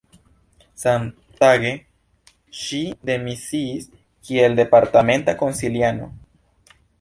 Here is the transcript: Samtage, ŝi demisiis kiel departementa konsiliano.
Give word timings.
Samtage, 0.83 1.73
ŝi 2.61 2.79
demisiis 3.09 3.85
kiel 4.31 4.57
departementa 4.61 5.37
konsiliano. 5.43 6.11